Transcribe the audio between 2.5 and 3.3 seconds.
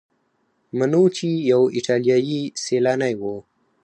سیلانی و.